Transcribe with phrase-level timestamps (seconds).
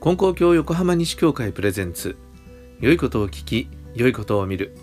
[0.00, 2.16] 金光教横浜西教会プレゼンツ。
[2.78, 4.76] 良いことを聞き良いことを見る。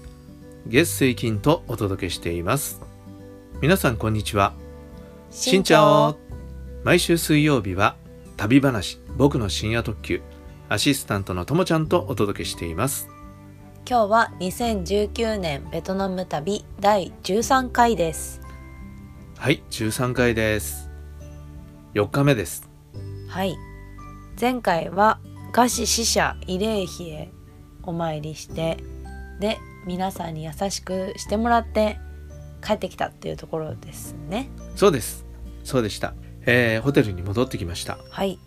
[0.67, 2.81] 月水金とお届けしています。
[3.61, 4.51] 皆さんこんにちは。
[5.31, 6.17] しんちゃお
[6.83, 7.95] 毎週水曜日は
[8.35, 10.21] 旅話僕の深夜特急
[10.67, 13.07] アシスタントのともちゃんとお届けしています。
[13.89, 18.41] 今日は2019年ベトナム旅第13回です。
[19.37, 20.89] はい13回です。
[21.93, 22.69] 4日目です。
[23.29, 23.55] はい
[24.39, 25.19] 前回は
[25.53, 27.31] 餓死死者慰霊碑へ
[27.83, 28.77] お参りして
[29.39, 31.97] で皆さんに優しくしてもらって
[32.61, 34.49] 帰ってきたっていうところですね。
[34.75, 35.25] そうです。
[35.63, 37.97] そうでした、えー、ホテルに戻ってきました。
[38.09, 38.37] はい。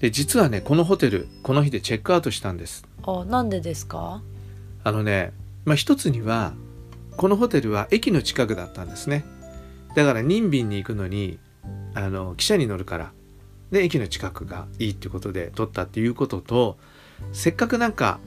[0.00, 2.84] で実はねこのホテルこの日でチェックアウトしたんです。
[3.04, 4.22] あなんでですか？
[4.82, 5.32] あのね
[5.64, 6.54] まあ一つには
[7.16, 9.24] このホテルは駅の近くだったんですね。
[9.94, 11.38] だから任便に行くのに
[11.94, 13.12] あの汽車に乗るから
[13.70, 16.78] で駅の近くがいいっていうことで取ったっていうことと
[17.32, 18.18] せっかくなんか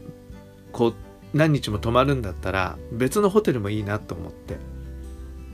[0.71, 0.93] こう
[1.33, 4.57] 何日も泊まるんだったら別のホテルもいいなと思って。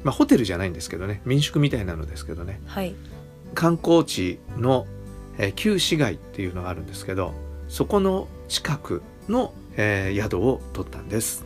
[0.03, 2.61] まあホテルじゃないんですけどね民宿みたいなのですけどね。
[2.65, 2.95] はい。
[3.53, 4.85] 観光地の、
[5.37, 7.33] えー旧市街っていうのがあるんですけど
[7.67, 11.45] そこの近くの、えー宿を取ったんです。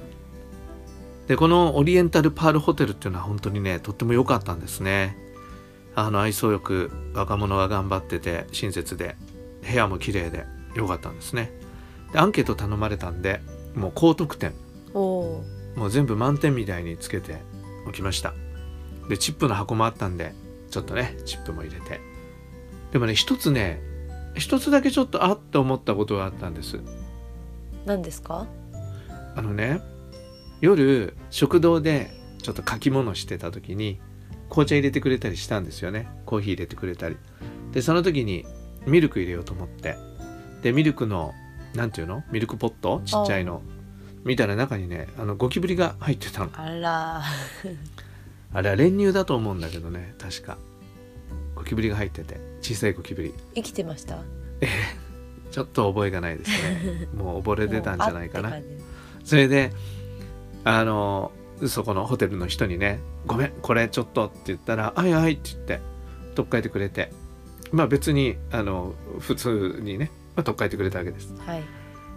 [1.27, 5.17] でこのオリエンタルパールホテルっていうのは本当にねとっても良かったんですね
[5.95, 9.15] あの愛想よく若者が頑張ってて親切で
[9.61, 11.51] 部屋も綺麗で良かったんですね。
[12.11, 13.41] でアンケート頼まれたんで
[13.75, 14.53] もう高得点。
[14.93, 15.43] も
[15.77, 17.41] う全部満点みたいにつけて
[17.87, 18.33] おきました。
[19.09, 20.33] でチップの箱もあったんで
[20.69, 21.99] ちょっとねチップも入れて。
[22.91, 23.81] でもね一つね
[24.35, 26.79] 一つだけちょっとあって思ったことがあったんです。
[27.85, 28.47] 何ですか？
[29.35, 29.81] あのね
[30.61, 33.99] 夜食堂でちょっと書き物してた時に
[34.53, 36.07] 紅茶入れてくれたりしたんですよね。
[36.27, 37.17] コーヒー入れてくれたり。
[37.71, 38.45] でその時に
[38.85, 39.95] ミルク入れようと思って。
[40.61, 41.33] でミルクの
[41.73, 42.23] なんていうの？
[42.31, 43.01] ミルクポット？
[43.03, 43.63] ちっちゃいの。
[44.23, 46.51] みたいな中にねあのゴキブリが入ってたの。
[46.53, 47.23] あら。
[48.53, 50.59] あれは練乳だと思うんだけどね確か。
[51.55, 52.39] ゴキブリが入ってて。
[52.61, 53.33] 小さいゴキブリ。
[53.55, 54.19] 生きてました？
[55.49, 57.07] ちょっと覚えがないですね。
[57.15, 58.53] もう溺れてたんじゃないかな。
[59.25, 59.71] それで
[60.63, 61.31] あの
[61.67, 65.81] そこのホテルの人にね「ごめんこれちょっと」って言ったら「はいはい」って言って
[66.35, 67.11] 取っ替えてくれて
[67.71, 71.33] まあ別にあの普通にね、まあ、取っ替えてくれたわけです。
[71.45, 71.63] はい。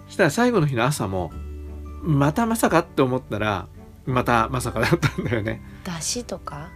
[0.07, 1.33] そしたら最後の日の朝も
[2.03, 3.67] またまさかって思ったら
[4.07, 5.63] またまさかだったんだよね。
[5.85, 6.69] だしとか？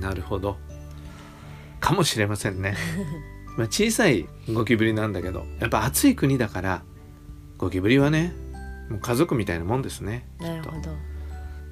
[0.00, 0.56] なるほど。
[1.80, 2.76] かもしれませんね。
[3.56, 6.82] まあ小さいゴキブリなんだけどやっぱ暑い国だから
[7.56, 8.34] ゴキブリはね
[8.90, 10.90] もう家族みたいなもんですねなるほど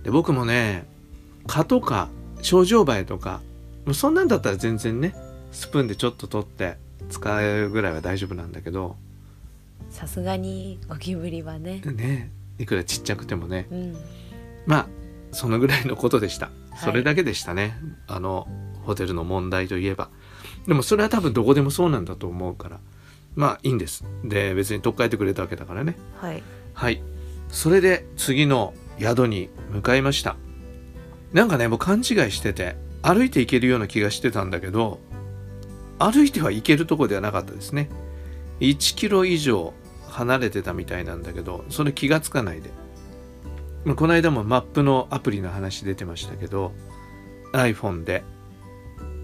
[0.05, 0.87] で僕もね
[1.47, 2.09] 蚊とか
[2.43, 3.41] 症状バエとか
[3.85, 5.15] もうそんなんだったら全然ね
[5.51, 6.77] スプーンでちょっと取って
[7.09, 8.97] 使えるぐらいは大丈夫なんだけど。
[9.91, 11.81] さすがにゴキブリはね。
[11.81, 13.67] ねいくらちっちゃくてもね。
[13.71, 13.97] うん。
[14.67, 14.87] まあ
[15.33, 16.51] そのぐらいのことでした、い。
[16.77, 17.77] それだけでしたね。
[18.07, 18.49] あの
[18.83, 20.11] ホテルの問題といえば。
[20.67, 22.81] でもそれは多分どこでもそうなんだと思うから。
[23.37, 24.05] まあいいんです。
[24.25, 25.97] で別に取っ替えてくれたわけだからね。
[26.21, 26.43] はい。
[26.73, 27.03] はい。
[27.49, 30.37] それで次の宿に向かいました。
[31.33, 35.01] なんかねもう勘違いしてて歩いて行けるような気がしてたんだけど
[35.99, 37.89] 歩いては行けるとこではなかったですね。
[38.61, 39.75] 1キロ以上
[40.09, 42.71] 離れてたみたいなんだけどそれ気がつかないで。
[43.85, 46.73] まあこの間もマップのアプリの話出てましたけど
[47.53, 48.23] iPhone で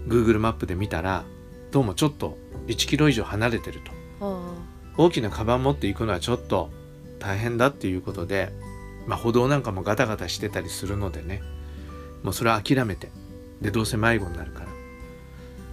[0.07, 1.23] Google マップで見たら
[1.71, 3.91] どうもちょっと1キロ以上離れてると。
[4.25, 4.71] あ。
[4.97, 6.69] 大きなカバン持っていくのはちょっと
[7.19, 8.51] 大変だっていうことで、
[9.11, 11.41] まあ、歩道なんかもガタガタしてたりするのでね。
[12.23, 13.09] もうそれは諦めて。
[13.59, 14.67] でどうせ迷子になるから。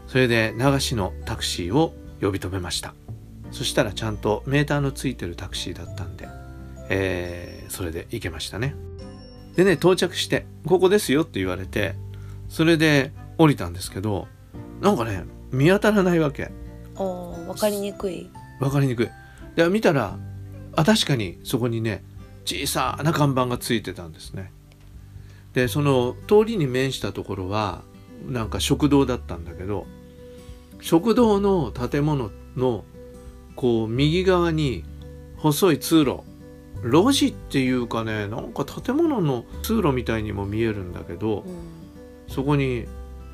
[0.08, 2.94] それで流しのタクシーを呼び止めました。
[3.52, 6.28] そしたらちゃんとメーターのついてるタクシーだったんで、
[6.90, 8.74] えーそれで行けましたね。
[9.54, 11.94] でね到着して「ここですよ」って言われて
[12.48, 14.26] それで降りたんですけど
[14.80, 16.46] なんかね見当たらないわけ。
[16.96, 18.28] あおーわかりにくい。
[18.58, 19.08] 分かりにくい。
[19.54, 20.18] で見たら
[20.74, 22.02] あ確かにそこにね
[22.48, 24.50] 小さな看板がついてたんですね。
[25.52, 27.82] でその通りに面したところは
[28.26, 29.86] なんか食堂だったんだけど
[30.80, 32.84] 食堂の建物の
[33.54, 34.84] こう右側に
[35.36, 36.20] 細い通路
[36.82, 41.78] 路地っていうかねなんか建物の通路みたいにも見えるんだけどうん。
[42.28, 42.86] そこに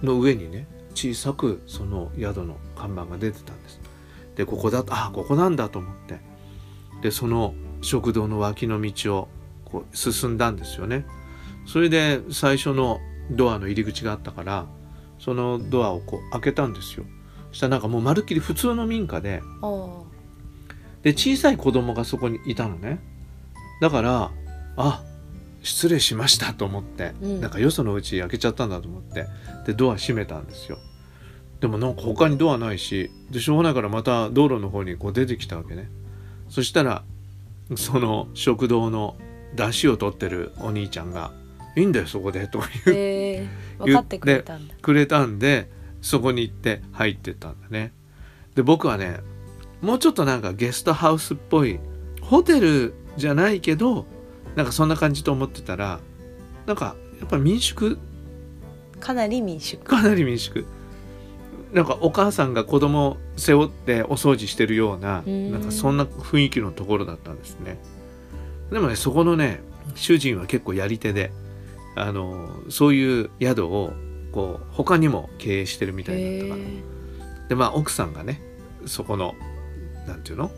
[0.02, 3.80] の上にね小さくその宿の看板が出てたんです。
[4.36, 6.20] でここだあここなんだと思って。
[7.02, 9.28] でその食堂の脇の道を
[9.64, 11.06] こう進んだんですよね。
[11.66, 13.00] それで最初の
[13.30, 14.66] ドアの入り口があったから
[15.18, 17.04] そのドアをこう開けたんですよ。
[17.50, 19.42] そしたらなんかもうまるっきり普通の民家で
[21.02, 22.98] で小さい子供がそこにいたのね。
[23.80, 24.30] だから
[24.76, 25.02] あ
[25.62, 27.40] 失礼しましたと思って、うん。
[27.40, 29.26] なんかよそのうち開けちゃったんだと思って
[29.66, 30.78] でドア閉めたんですよ。
[31.60, 35.88] でもなんか他にドアないしでしょうがないからまた道路の方にこう出てきたわけね。
[36.50, 37.04] そしたら
[37.76, 39.16] その食堂の
[39.56, 41.32] 出汁を取ってるお兄ちゃんが
[41.76, 44.74] 「いいんだよそこで」とか言え分かってくれたんだ。
[44.80, 45.70] くれたんで
[46.02, 47.92] そこに行って入ってったんだね。
[48.54, 49.20] で僕はね
[49.80, 51.78] もうちょっとなんかゲストハウスっぽい
[52.20, 54.06] ホテルじゃないけど
[54.56, 56.00] なんかそんな感じと思ってたら
[56.66, 57.98] なんかやっぱ民宿。
[59.00, 59.82] かなり民宿。
[59.84, 60.66] かなり民宿
[61.74, 65.50] なんかお母さんが子供を背負ってお掃除してるようなうん。
[65.52, 67.78] なんかそんな雰囲気のところだったんですね。
[68.70, 69.60] でもねそこのね
[69.96, 71.32] 主人は結構やり手で
[71.96, 73.92] あのそういう宿を
[74.32, 76.68] こう他にも経営してるみたいだったから。
[76.68, 78.40] へでまあ奥さんがね
[78.86, 79.34] そこの
[80.06, 80.52] なんていうの、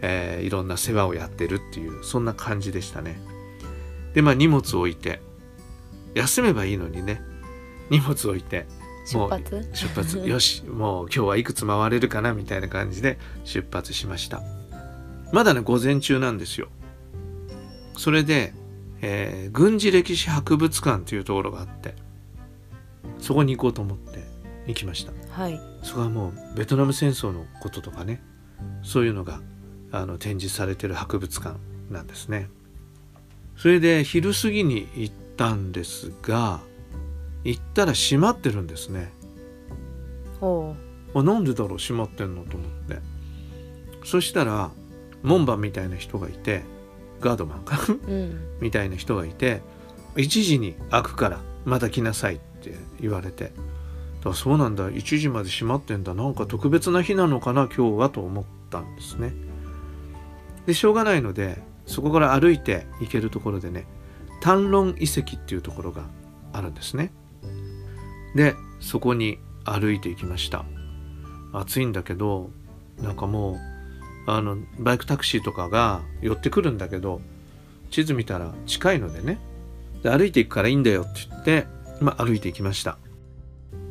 [0.00, 3.20] えーいろんな世話をやってるっていうそんな感じでしたね。
[4.14, 5.20] でまあ荷物を置いて
[6.14, 7.22] 休めばいいのにね
[7.90, 8.66] 荷物置いて
[9.06, 9.68] 出発？
[9.72, 10.18] 出発。
[10.26, 14.42] よしもう今日はいくつ回れるかなみたいな感じで出発しました。
[15.32, 16.68] まだね午前中なんですよ。
[17.96, 18.52] それで、
[19.02, 21.94] えー軍事歴史博物館というところがあって
[23.18, 24.24] そこに行こうと思って
[24.66, 25.12] 行きました。
[25.30, 25.60] はい。
[25.82, 28.22] そこはもうベトナム戦争のこととかね
[28.82, 29.40] そういうのが
[29.92, 31.58] あの展示されてる博物館
[31.90, 32.48] なんですね。
[33.56, 36.60] それで昼過ぎに行ったんですが
[37.44, 39.12] 行ったら閉まってるんですね。
[40.42, 42.98] あなんでだろう閉まってんのと思って。
[44.04, 44.70] そしたら
[45.22, 46.62] 門番みたいな人がいて
[47.20, 47.78] ガードマンか。
[47.88, 48.40] うん。
[48.60, 49.62] みたいな人がいて
[50.16, 53.52] 1時に開くからまた来なさいって言われて。
[54.24, 54.90] だそうなんだ。
[54.90, 56.14] 1時まで閉まってんだ。
[56.14, 59.32] なんか特別な日なのかな今日はと思ったんですね。
[60.66, 63.86] でしょうがないのでそこから歩いて行けるところでね
[64.40, 66.04] 丹論遺跡っていうところが
[66.52, 67.12] あるんですね
[68.34, 70.64] でそこに歩いて行きました。
[71.52, 72.50] 暑いんだけど
[73.00, 73.58] なんかもう
[74.26, 77.20] あのバイクタクシーとかが寄ってくるんだけど
[77.90, 79.38] 地図見たら近いのでね。
[80.02, 81.66] で歩いていくからいいんだよって言って、
[82.00, 82.98] まあ、歩いていきました。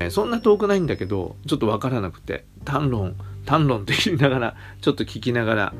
[0.09, 3.15] そんな遠くないんだけどちょっとわからなくて単論
[3.45, 5.73] 単論って言いながらちょっと聞きながら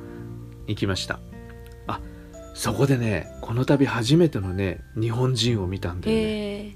[0.68, 1.20] 行きました。
[1.88, 2.02] あ
[2.54, 6.76] そこでねこの度初めてのね日本人を見たんだよね。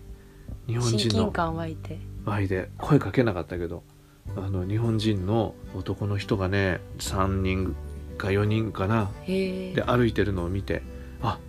[0.67, 1.99] 日本親近人の感湧いて。
[2.25, 3.83] 前で声かけなかったけど
[4.37, 7.75] あの日本人の男の人がね3人
[8.17, 9.73] か4人かなへえ。
[9.73, 10.81] で歩いてるのを見て
[11.21, 11.39] あ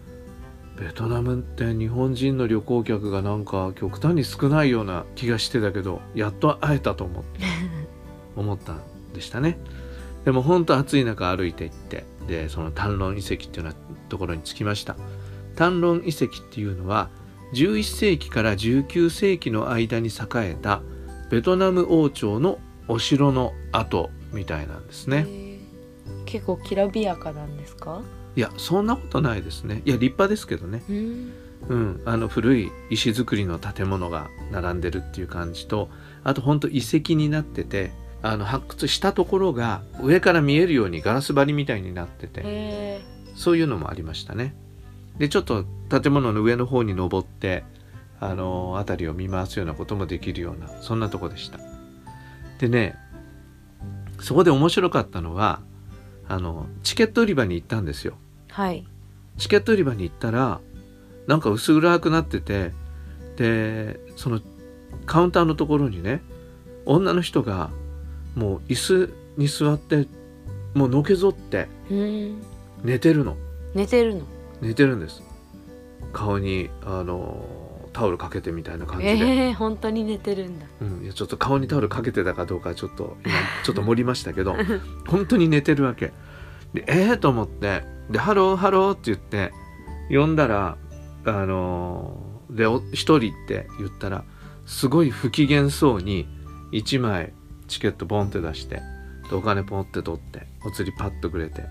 [0.76, 7.40] ベトナムって日本人の旅行客がなんか極端に少ないような気がしてたけどやっと会えたと思って
[8.36, 8.80] 思ったん
[9.12, 9.58] でしたね。
[10.24, 13.74] でも本当暑い中歩いて行ってでその丹論遺跡っていうような
[14.08, 14.96] ところに着きました。
[15.54, 17.10] 丹論遺跡っていうのは
[17.54, 20.12] 11世紀から19世紀の間に栄
[20.50, 20.82] えた
[21.30, 22.58] ベトナム王朝の
[22.88, 25.26] お城の跡みたいなんですね、
[26.26, 28.02] 結構きらびやかなんですか？
[28.36, 29.82] いやそんなことないですね。
[29.84, 30.82] いや立派ですけどね。
[30.88, 31.32] うん。
[31.68, 32.02] うん。
[32.04, 35.88] あの古い石造りの建物が並んでるっていう感じと
[36.24, 37.92] あとほんと遺跡になってて
[38.22, 43.00] あの発掘したところが上から見えるようにガラス張りみたいになってて
[43.36, 44.56] そういうのもありましたね
[45.18, 47.64] でちょっと建物の上の方に登って
[48.20, 51.58] あの辺りを見回すようなこともできるようなそんなとこでした。
[52.58, 52.96] でね
[54.20, 55.60] そこで面白かったのは
[56.28, 58.14] あのチケット売り場に行ったんですよ。
[58.50, 58.86] はい。
[59.36, 60.60] チケット売り場に行ったら
[61.26, 62.72] なんか薄暗くなってて
[63.36, 64.40] でその
[65.06, 66.22] カウンターのところにね
[66.86, 67.70] 女の人が
[68.34, 70.06] もう椅子に座って
[70.74, 72.42] もうのけぞってうん。
[72.82, 73.36] 寝てるの。
[73.74, 74.22] 寝てるの
[74.64, 75.22] 寝てるんです。
[76.12, 77.44] 顔にあの
[77.92, 80.66] タオルかけてみたいな感じで、ええ本当に寝てるんだ。
[80.80, 84.56] うん、いやちょっと顔にタオルかけてたかどうかちょっと今ちょっと盛りましたけど
[85.06, 86.12] 本当に寝てるわけ。
[86.72, 87.84] でえー、と思って。
[88.10, 89.52] で「ハローハロー」って言って
[90.10, 90.76] 呼んだら
[91.24, 94.24] あのーでお一人って言ったら
[94.66, 96.26] すごい不機嫌そうに
[96.72, 97.32] 1枚
[97.68, 98.76] チケットボンって出して
[99.28, 101.64] でお金ポンって取ってお釣りパッとくれて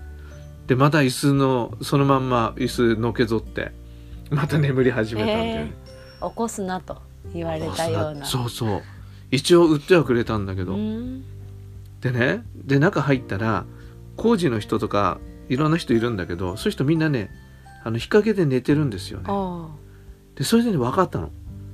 [0.66, 3.72] でまた椅子のそのまんま椅子のけぞって
[4.30, 5.72] また眠り始めたんだよね、
[6.20, 7.02] 起こすなと
[7.34, 8.24] 言われたような。
[8.24, 8.82] そうそう。
[9.30, 11.24] 一応売ってはくれたんだけど、うん。
[12.00, 13.64] でねで中入ったら
[14.16, 15.18] 工事の人とか
[15.48, 17.30] いろんな人いるんだけどそういう人みんなね
[17.82, 19.26] あの日陰で寝てるんですよね。
[19.28, 19.68] あ
[20.36, 21.30] でそれでね分かったの。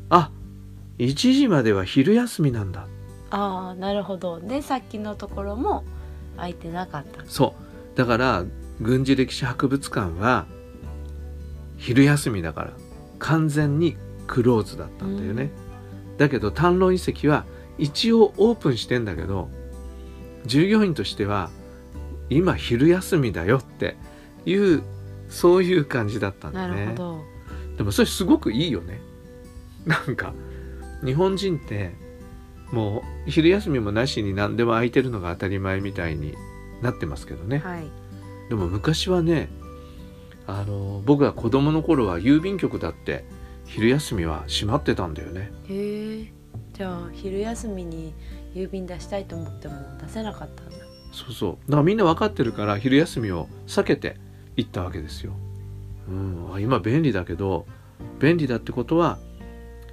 [0.08, 0.30] あ
[0.98, 2.86] 1時までは昼休みなんだ。
[3.30, 4.40] あああなるほど。
[4.40, 5.84] でさっきのところも
[6.36, 7.24] 空いてなかった。
[7.26, 7.54] そ
[7.94, 7.98] う。
[7.98, 8.44] だから
[8.80, 10.46] 軍事歴史博物館は
[11.76, 12.72] 昼休みだから
[13.18, 13.96] 完全に
[14.26, 15.50] クローズだったんだよね、
[16.18, 17.44] だけど丹論遺跡は
[17.78, 19.48] 一応オープンしてんだけど
[20.46, 21.50] 従業員としては
[22.28, 23.96] 今昼休みだよって
[24.46, 24.82] いう
[25.28, 26.94] そういう感じだったんだなね
[27.76, 29.00] でもそれすごくいいよね。
[29.86, 30.34] なんか
[31.02, 31.94] 日本人って
[32.70, 36.34] もう昼休みもなしに何でも空いてるのが当たり前みたいに
[36.82, 37.84] なってますけどね、はい
[38.50, 39.48] でも昔はね
[40.46, 43.24] あの僕が子供の頃は郵便局だって
[43.64, 45.52] 昼休みは閉まってたんだよね。
[45.68, 46.32] へえ。
[46.72, 48.12] じゃあ昼休みに
[48.52, 50.72] 郵便出したいと思っても出せなかったんだ。
[51.12, 51.70] そうそう。
[51.70, 54.16] だからみんな分かってるから昼休みを避けて
[54.56, 55.32] 行ったわけですよ、
[56.08, 57.66] うん、あ今便利だけど
[58.18, 59.18] 便利だってことは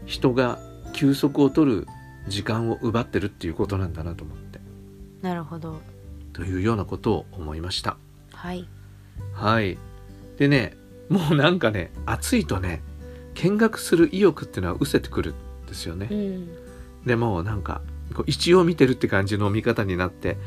[0.06, 0.60] 人が
[0.94, 1.88] 休息を取る
[2.28, 4.60] 時間を奪ってるっていうことなんだなと思って。
[5.22, 5.80] なるほど。
[6.34, 7.98] というようなことを思いました
[8.38, 8.68] はい。
[9.34, 9.78] はい。
[10.38, 10.78] でね
[11.10, 12.82] もうなんかね暑いとね
[13.34, 16.48] 見学する意欲っていうのは失せてくるんですよね、うん。
[17.06, 17.82] でもうなんか
[18.14, 20.38] こう一応見てるって感じの見方になって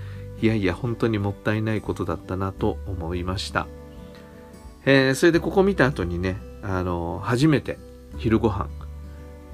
[0.40, 3.66] いやいや本当にもったいないことだったなと思いました、
[4.86, 7.78] えーそれでここ見た後にねあの初めて
[8.18, 8.68] 昼ご飯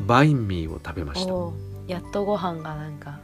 [0.01, 1.33] バインミーを食べました。
[1.89, 3.21] やっとご飯がなんか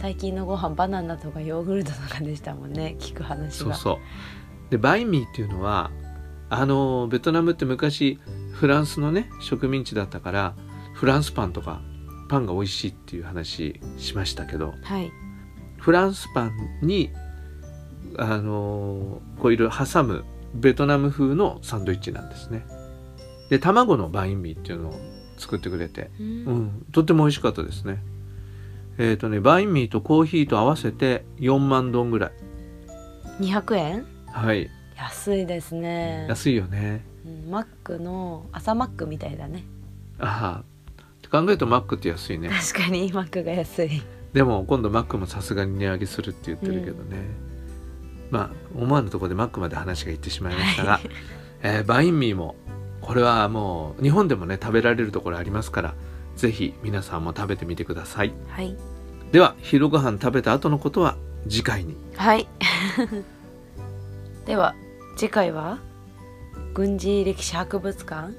[0.00, 2.96] 最近のご飯バナナとかヨーグルトとかでしたもんね。
[3.00, 3.64] 聞く話が。
[3.64, 4.70] そうそう。
[4.70, 5.90] でバインミーっていうのは
[6.50, 8.18] あのベトナムって昔
[8.52, 10.54] フランスのね植民地だったから
[10.92, 11.80] フランスパンとか
[12.28, 15.10] パンが美味しいっていう話しましたけどはい。
[15.78, 16.52] フランスパン
[16.82, 17.10] に
[18.18, 20.24] あのこういろいろ挟む
[20.54, 22.64] ベトナム風のサンドイッチなんですね。
[23.50, 24.94] で卵のバインミーっていうのを
[25.38, 28.02] 作ってくれて、ううんん、とっても美味しかったですね
[28.98, 32.32] えっ、とねバインミーとコーヒーと合わせて4万ドンぐらい。
[33.40, 34.06] 200円？
[34.26, 34.68] はい。
[34.96, 37.04] 安いですね、安いよね。
[37.24, 39.62] うん、マックの朝マックみたいだね。
[40.18, 42.48] ああって考えるとマックって安いね。
[42.48, 44.02] 確かにマックが安い。
[44.32, 47.18] でも今度マックもさすがに値上げするって言ってるけどね、
[48.30, 51.00] まあ思わぬところでマックまで話がいってしまいましたが、
[51.62, 52.56] えーバインミーも
[53.00, 55.94] これはもう日本でもね食べられるところありますから
[56.38, 58.32] ぜひ皆さんも食べてみてください。
[58.48, 58.76] はい。
[59.32, 61.16] では昼ご飯食べた後のことは
[61.48, 61.96] 次回に。
[62.16, 62.48] はい。
[64.46, 64.74] では
[65.16, 65.78] 次回は
[66.74, 68.34] 軍事歴史博物館？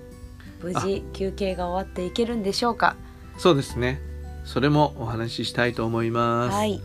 [0.64, 2.96] 無事休憩が終わっていけるんでしょうか？
[3.38, 4.02] そうですね。
[4.46, 6.82] それもお話ししたいと思います、はい。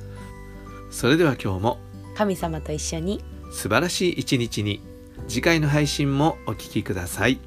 [0.90, 1.78] それでは今日も
[2.16, 3.24] 神様と一緒に。
[3.52, 4.80] 素晴らしい一日に
[5.28, 7.38] 次回の配信もお聞きください。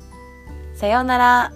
[0.73, 1.51] さようなら